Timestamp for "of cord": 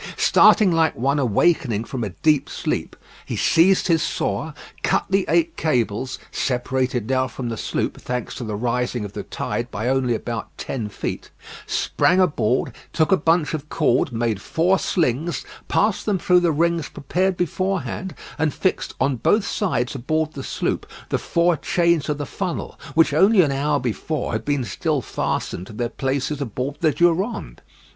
13.53-14.11